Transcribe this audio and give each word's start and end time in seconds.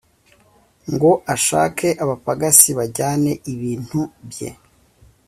Ngo 0.93 1.11
ashake 1.33 1.89
abapagasi, 2.03 2.69
bajyane 2.77 3.31
ibintu 3.53 4.01
bye; 4.29 4.49